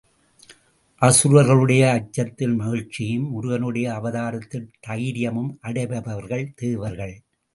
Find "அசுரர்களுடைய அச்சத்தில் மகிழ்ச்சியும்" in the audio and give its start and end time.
1.01-3.27